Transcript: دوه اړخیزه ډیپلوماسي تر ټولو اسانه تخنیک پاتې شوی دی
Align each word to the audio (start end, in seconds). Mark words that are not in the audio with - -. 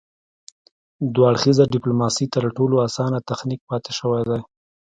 دوه 1.13 1.25
اړخیزه 1.31 1.65
ډیپلوماسي 1.73 2.25
تر 2.35 2.43
ټولو 2.57 2.75
اسانه 2.87 3.19
تخنیک 3.29 3.61
پاتې 3.69 3.91
شوی 3.99 4.21
دی 4.29 4.41